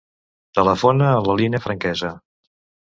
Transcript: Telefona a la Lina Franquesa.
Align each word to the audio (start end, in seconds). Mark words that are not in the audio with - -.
Telefona 0.59 1.11
a 1.11 1.21
la 1.29 1.37
Lina 1.43 1.63
Franquesa. 1.69 2.15